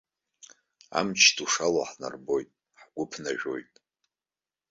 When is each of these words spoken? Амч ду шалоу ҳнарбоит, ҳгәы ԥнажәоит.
Амч 0.97 1.21
ду 1.35 1.45
шалоу 1.53 1.85
ҳнарбоит, 1.89 2.49
ҳгәы 2.81 3.03
ԥнажәоит. 3.09 3.71